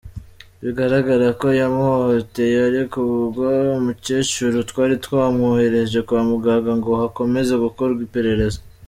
Biragaragara 0.63 1.27
ko 1.39 1.47
yamuhohoteye 1.59 2.57
ariko 2.69 2.97
ubwo 3.19 3.45
umukecuru 3.79 4.57
twari 4.69 4.95
twamwohereje 5.05 5.99
kwa 6.07 6.21
muganga 6.29 6.71
ngo 6.79 6.91
hakomeze 7.01 7.53
gukorwa 7.65 8.01
iperereza. 8.09 8.59